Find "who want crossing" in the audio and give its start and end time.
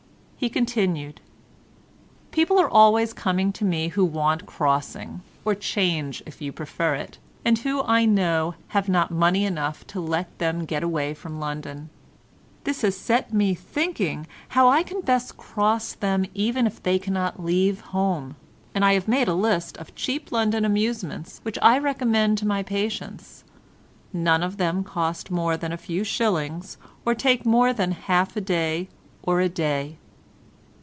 3.89-5.21